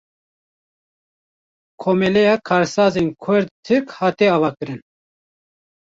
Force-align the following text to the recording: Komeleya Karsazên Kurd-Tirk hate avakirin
Komeleya 1.81 2.39
Karsazên 2.47 3.09
Kurd-Tirk 3.23 3.87
hate 3.99 4.25
avakirin 4.35 4.81